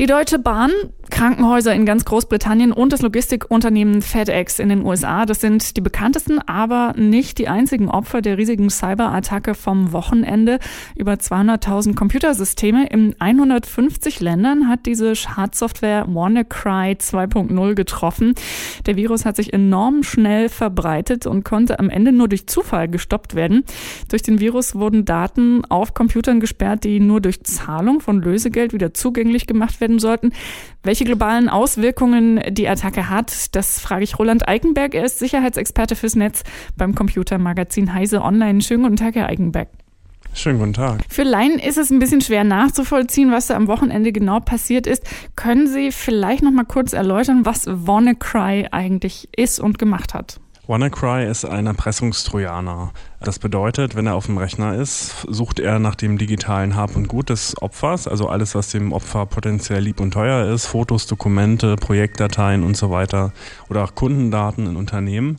[0.00, 0.70] Die Deutsche Bahn
[1.10, 5.26] Krankenhäuser in ganz Großbritannien und das Logistikunternehmen FedEx in den USA.
[5.26, 10.58] Das sind die bekanntesten, aber nicht die einzigen Opfer der riesigen Cyberattacke vom Wochenende.
[10.96, 18.34] Über 200.000 Computersysteme in 150 Ländern hat diese Schadsoftware WannaCry 2.0 getroffen.
[18.86, 23.34] Der Virus hat sich enorm schnell verbreitet und konnte am Ende nur durch Zufall gestoppt
[23.34, 23.64] werden.
[24.08, 28.94] Durch den Virus wurden Daten auf Computern gesperrt, die nur durch Zahlung von Lösegeld wieder
[28.94, 30.32] zugänglich gemacht werden sollten.
[30.82, 34.94] Welche welche globalen Auswirkungen die Attacke hat, das frage ich Roland Eikenberg.
[34.94, 36.42] Er ist Sicherheitsexperte fürs Netz
[36.76, 38.60] beim Computermagazin Heise Online.
[38.60, 39.68] Schönen guten Tag, Herr Eikenberg.
[40.34, 41.00] Schönen guten Tag.
[41.08, 45.04] Für Laien ist es ein bisschen schwer nachzuvollziehen, was da am Wochenende genau passiert ist.
[45.36, 50.38] Können Sie vielleicht noch mal kurz erläutern, was WannaCry eigentlich ist und gemacht hat?
[50.66, 52.92] WannaCry ist ein Erpressungstrojaner.
[53.22, 57.06] Das bedeutet, wenn er auf dem Rechner ist, sucht er nach dem digitalen Hab und
[57.06, 61.76] Gut des Opfers, also alles, was dem Opfer potenziell lieb und teuer ist, Fotos, Dokumente,
[61.76, 63.32] Projektdateien und so weiter
[63.68, 65.36] oder auch Kundendaten in Unternehmen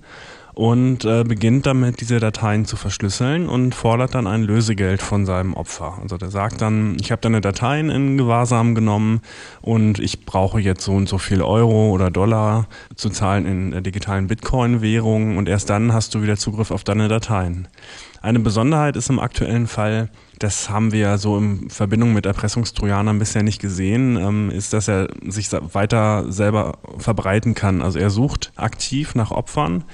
[0.53, 5.53] und äh, beginnt damit, diese Dateien zu verschlüsseln und fordert dann ein Lösegeld von seinem
[5.53, 5.97] Opfer.
[6.01, 9.21] Also der sagt dann, ich habe deine Dateien in Gewahrsam genommen
[9.61, 13.81] und ich brauche jetzt so und so viel Euro oder Dollar zu zahlen in äh,
[13.81, 17.67] digitalen Bitcoin-Währungen und erst dann hast du wieder Zugriff auf deine Dateien.
[18.23, 23.41] Eine Besonderheit ist im aktuellen Fall, das haben wir so in Verbindung mit Erpressungstrojanern bisher
[23.41, 27.81] nicht gesehen, ähm, ist, dass er sich weiter selber verbreiten kann.
[27.81, 29.85] Also er sucht aktiv nach Opfern,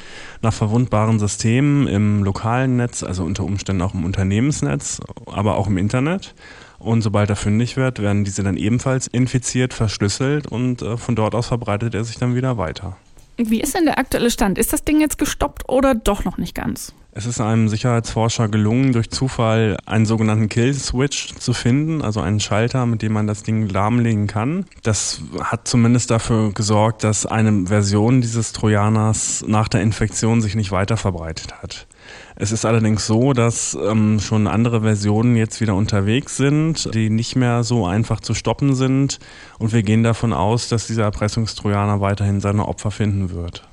[0.42, 5.78] nach verwundbaren Systemen im lokalen Netz, also unter Umständen auch im Unternehmensnetz, aber auch im
[5.78, 6.36] Internet.
[6.80, 11.34] Und sobald er fündig wird, werden diese dann ebenfalls infiziert, verschlüsselt und äh, von dort
[11.34, 12.98] aus verbreitet er sich dann wieder weiter.
[13.38, 14.58] Wie ist denn der aktuelle Stand?
[14.58, 16.94] Ist das Ding jetzt gestoppt oder doch noch nicht ganz?
[17.12, 22.86] Es ist einem Sicherheitsforscher gelungen, durch Zufall einen sogenannten Kill-Switch zu finden, also einen Schalter,
[22.86, 24.66] mit dem man das Ding lahmlegen kann.
[24.84, 30.72] Das hat zumindest dafür gesorgt, dass eine Version dieses Trojaners nach der Infektion sich nicht
[30.72, 31.88] weiter verbreitet hat.
[32.36, 37.36] Es ist allerdings so, dass ähm, schon andere Versionen jetzt wieder unterwegs sind, die nicht
[37.36, 39.20] mehr so einfach zu stoppen sind.
[39.60, 43.64] Und wir gehen davon aus, dass dieser Erpressungstrojaner weiterhin seine Opfer finden wird.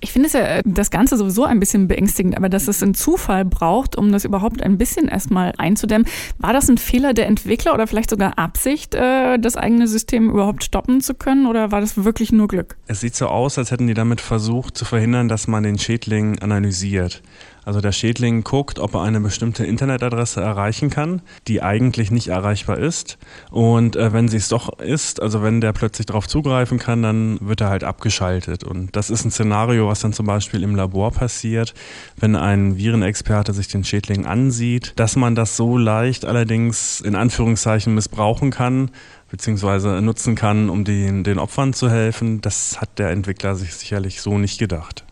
[0.00, 2.94] Ich finde es ja äh, das Ganze sowieso ein bisschen beängstigend, aber dass es einen
[2.94, 6.06] Zufall braucht, um das überhaupt ein bisschen erstmal einzudämmen.
[6.38, 10.64] War das ein Fehler der Entwickler oder vielleicht sogar Absicht, äh, das eigene System überhaupt
[10.64, 12.76] stoppen zu können oder war das wirklich nur Glück?
[12.86, 16.38] Es sieht so aus, als hätten die damit versucht zu verhindern, dass man den Schädling
[16.40, 17.22] analysiert.
[17.64, 22.78] Also der Schädling guckt, ob er eine bestimmte Internetadresse erreichen kann, die eigentlich nicht erreichbar
[22.78, 23.18] ist.
[23.50, 27.38] Und äh, wenn sie es doch ist, also wenn der plötzlich darauf zugreifen kann, dann
[27.40, 28.64] wird er halt abgeschaltet.
[28.64, 31.74] Und das ist ein Szenario, was dann zum Beispiel im Labor passiert,
[32.16, 37.94] wenn ein Virenexperte sich den Schädling ansieht, dass man das so leicht allerdings in Anführungszeichen
[37.94, 38.90] missbrauchen kann,
[39.30, 42.40] beziehungsweise nutzen kann, um den, den Opfern zu helfen.
[42.40, 45.04] Das hat der Entwickler sich sicherlich so nicht gedacht.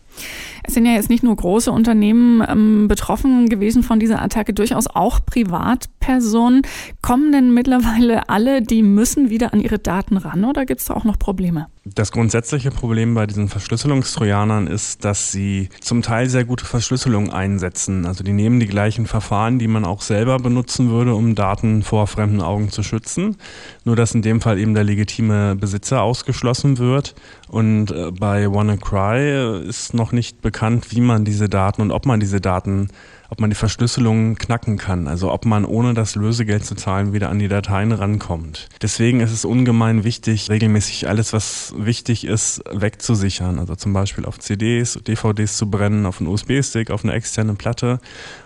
[0.73, 5.19] Sind ja jetzt nicht nur große Unternehmen ähm, betroffen gewesen von dieser Attacke, durchaus auch
[6.03, 6.61] Privatpersonen.
[7.01, 10.93] Kommen denn mittlerweile alle, die müssen wieder an ihre Daten ran oder gibt es da
[10.93, 11.67] auch noch Probleme?
[11.85, 18.05] Das grundsätzliche Problem bei diesen Verschlüsselungstrojanern ist, dass sie zum Teil sehr gute Verschlüsselung einsetzen.
[18.05, 22.07] Also die nehmen die gleichen Verfahren, die man auch selber benutzen würde, um Daten vor
[22.07, 23.35] fremden Augen zu schützen.
[23.83, 27.15] Nur dass in dem Fall eben der legitime Besitzer ausgeschlossen wird.
[27.49, 32.21] Und äh, bei WannaCry ist noch nicht bekannt, wie man diese Daten und ob man
[32.21, 32.87] diese Daten
[33.33, 37.31] ob man die Verschlüsselung knacken kann, also ob man ohne das Lösegeld zu zahlen wieder
[37.31, 38.69] an die Dateien rankommt.
[38.79, 43.57] Deswegen ist es ungemein wichtig, regelmäßig alles, was wichtig ist, wegzusichern.
[43.57, 47.99] Also zum Beispiel auf CDs, DVDs zu brennen, auf einen USB-Stick, auf eine externe Platte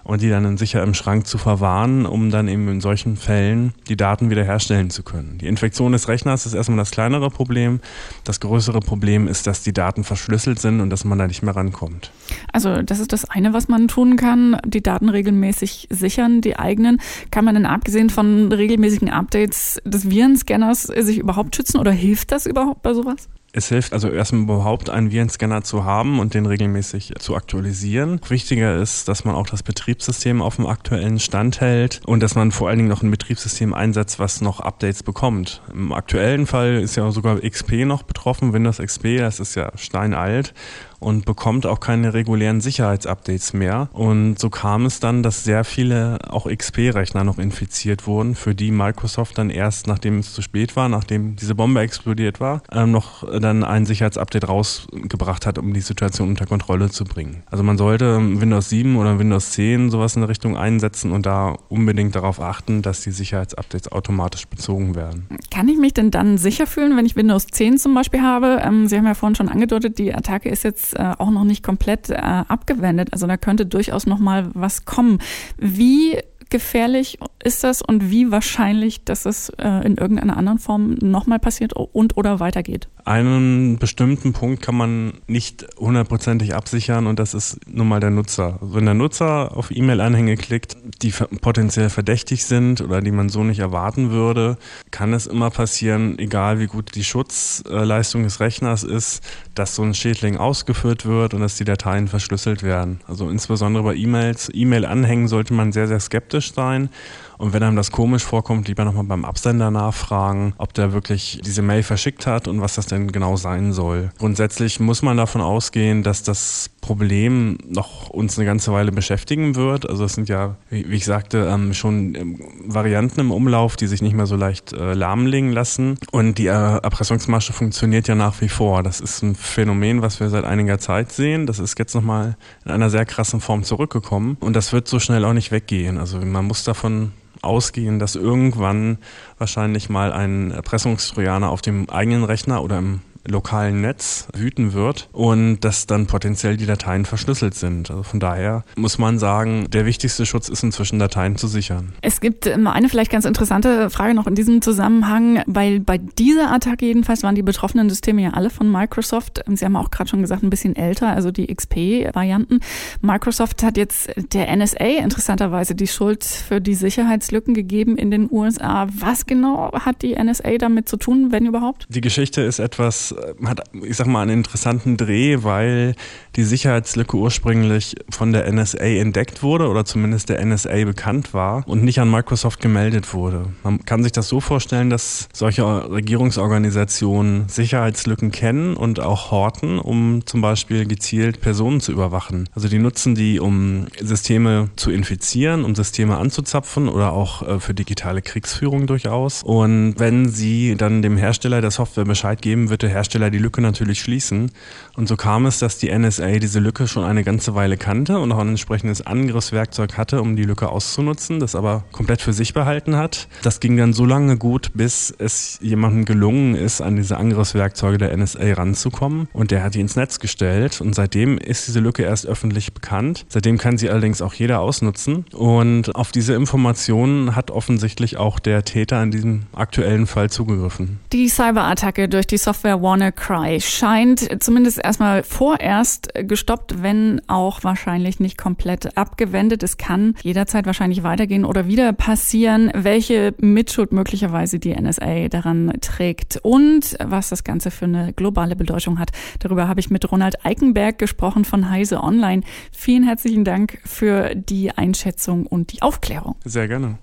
[0.05, 3.97] und die dann sicher im Schrank zu verwahren, um dann eben in solchen Fällen die
[3.97, 5.37] Daten wiederherstellen zu können.
[5.39, 7.81] Die Infektion des Rechners ist erstmal das kleinere Problem.
[8.23, 11.57] Das größere Problem ist, dass die Daten verschlüsselt sind und dass man da nicht mehr
[11.57, 12.13] rankommt.
[12.53, 14.55] Also das ist das eine, was man tun kann.
[14.65, 17.01] Die die Daten regelmäßig sichern, die eigenen.
[17.31, 22.45] Kann man denn abgesehen von regelmäßigen Updates des Virenscanners sich überhaupt schützen oder hilft das
[22.45, 23.27] überhaupt bei sowas?
[23.53, 28.21] Es hilft also erstmal überhaupt einen Virenscanner zu haben und den regelmäßig zu aktualisieren.
[28.27, 32.51] Wichtiger ist, dass man auch das Betriebssystem auf dem aktuellen Stand hält und dass man
[32.51, 35.63] vor allen Dingen noch ein Betriebssystem einsetzt, was noch Updates bekommt.
[35.73, 40.53] Im aktuellen Fall ist ja sogar XP noch betroffen, Windows XP, das ist ja steinalt
[40.99, 43.89] und bekommt auch keine regulären Sicherheitsupdates mehr.
[43.93, 48.71] Und so kam es dann, dass sehr viele auch XP-Rechner noch infiziert wurden, für die
[48.71, 53.23] Microsoft dann erst, nachdem es zu spät war, nachdem diese Bombe explodiert war, ähm, noch
[53.39, 57.43] dann ein Sicherheitsupdate rausgebracht hat, um die Situation unter Kontrolle zu bringen.
[57.47, 61.57] Also man sollte Windows 7 oder Windows 10 sowas in der Richtung einsetzen und da
[61.69, 65.27] unbedingt darauf achten, dass die Sicherheitsupdates automatisch bezogen werden.
[65.51, 68.61] Kann ich mich denn dann sicher fühlen, wenn ich Windows 10 zum Beispiel habe?
[68.63, 71.63] Ähm, Sie haben ja vorhin schon angedeutet, die Attacke ist jetzt äh, auch noch nicht
[71.63, 73.09] komplett äh, abgewendet.
[73.11, 75.19] Also da könnte durchaus noch mal was kommen.
[75.57, 76.19] Wie
[76.49, 81.71] gefährlich ist das und wie wahrscheinlich, dass es äh, in irgendeiner anderen Form nochmal passiert
[81.73, 82.89] und oder weitergeht?
[83.05, 88.59] Einen bestimmten Punkt kann man nicht hundertprozentig absichern und das ist nun mal der Nutzer.
[88.59, 93.59] Wenn der Nutzer auf E-Mail-Anhänge klickt, die potenziell verdächtig sind oder die man so nicht
[93.59, 94.57] erwarten würde,
[94.91, 99.23] kann es immer passieren, egal wie gut die Schutzleistung des Rechners ist,
[99.55, 102.99] dass so ein Schädling ausgeführt wird und dass die Dateien verschlüsselt werden.
[103.07, 106.89] Also insbesondere bei E-Mails, E-Mail-Anhängen sollte man sehr, sehr skeptisch sein.
[107.37, 111.61] Und wenn einem das komisch vorkommt, lieber nochmal beim Absender nachfragen, ob der wirklich diese
[111.61, 114.11] Mail verschickt hat und was das denn genau sein soll.
[114.17, 119.89] Grundsätzlich muss man davon ausgehen, dass das Problem noch uns eine ganze Weile beschäftigen wird.
[119.89, 124.01] Also es sind ja, wie ich sagte, ähm, schon ähm, Varianten im Umlauf, die sich
[124.01, 125.97] nicht mehr so leicht äh, lahmlegen lassen.
[126.11, 128.83] Und die äh, Erpressungsmasche funktioniert ja nach wie vor.
[128.83, 131.45] Das ist ein Phänomen, was wir seit einiger Zeit sehen.
[131.45, 134.37] Das ist jetzt nochmal in einer sehr krassen Form zurückgekommen.
[134.39, 135.97] Und das wird so schnell auch nicht weggehen.
[135.97, 137.11] Also man muss davon
[137.41, 138.97] ausgehen, dass irgendwann
[139.37, 145.59] wahrscheinlich mal ein Erpressungstrojaner auf dem eigenen Rechner oder im lokalen Netz wüten wird und
[145.61, 147.89] dass dann potenziell die Dateien verschlüsselt sind.
[147.89, 151.93] Also von daher muss man sagen, der wichtigste Schutz ist inzwischen Dateien zu sichern.
[152.01, 156.85] Es gibt eine vielleicht ganz interessante Frage noch in diesem Zusammenhang, weil bei dieser Attacke
[156.85, 159.43] jedenfalls waren die betroffenen Systeme ja alle von Microsoft.
[159.47, 162.59] Sie haben auch gerade schon gesagt, ein bisschen älter, also die XP-Varianten.
[163.01, 168.87] Microsoft hat jetzt der NSA interessanterweise die Schuld für die Sicherheitslücken gegeben in den USA.
[168.99, 171.85] Was genau hat die NSA damit zu tun, wenn überhaupt?
[171.89, 173.15] Die Geschichte ist etwas
[173.45, 175.95] hat, ich sag mal, einen interessanten Dreh, weil
[176.35, 181.83] die Sicherheitslücke ursprünglich von der NSA entdeckt wurde oder zumindest der NSA bekannt war und
[181.83, 183.47] nicht an Microsoft gemeldet wurde.
[183.63, 190.25] Man kann sich das so vorstellen, dass solche Regierungsorganisationen Sicherheitslücken kennen und auch horten, um
[190.25, 192.49] zum Beispiel gezielt Personen zu überwachen.
[192.53, 197.73] Also die nutzen die, um Systeme zu infizieren, um Systeme anzuzapfen oder auch äh, für
[197.73, 199.43] digitale Kriegsführung durchaus.
[199.43, 203.61] Und wenn sie dann dem Hersteller der Software Bescheid geben, wird der Hersteller die Lücke
[203.61, 204.51] natürlich schließen.
[204.95, 208.31] Und so kam es, dass die NSA diese Lücke schon eine ganze Weile kannte und
[208.31, 212.95] auch ein entsprechendes Angriffswerkzeug hatte, um die Lücke auszunutzen, das aber komplett für sich behalten
[212.95, 213.27] hat.
[213.43, 218.17] Das ging dann so lange gut, bis es jemandem gelungen ist, an diese Angriffswerkzeuge der
[218.17, 219.27] NSA ranzukommen.
[219.31, 220.81] Und der hat die ins Netz gestellt.
[220.81, 223.25] Und seitdem ist diese Lücke erst öffentlich bekannt.
[223.29, 225.25] Seitdem kann sie allerdings auch jeder ausnutzen.
[225.33, 230.99] Und auf diese Informationen hat offensichtlich auch der Täter in diesem aktuellen Fall zugegriffen.
[231.13, 238.37] Die Cyberattacke durch die Software WannaCry scheint zumindest erstmal vorerst gestoppt, wenn auch wahrscheinlich nicht
[238.37, 239.61] komplett abgewendet.
[239.61, 246.39] Es kann jederzeit wahrscheinlich weitergehen oder wieder passieren, welche Mitschuld möglicherweise die NSA daran trägt
[246.43, 249.11] und was das Ganze für eine globale Bedeutung hat.
[249.39, 252.41] Darüber habe ich mit Ronald Eikenberg gesprochen von Heise Online.
[252.71, 256.37] Vielen herzlichen Dank für die Einschätzung und die Aufklärung.
[256.45, 256.99] Sehr gerne.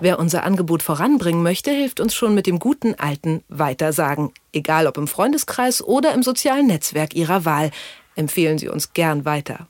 [0.00, 4.30] Wer unser Angebot voranbringen möchte, hilft uns schon mit dem guten alten Weitersagen.
[4.52, 7.72] Egal ob im Freundeskreis oder im sozialen Netzwerk Ihrer Wahl,
[8.14, 9.66] empfehlen Sie uns gern weiter.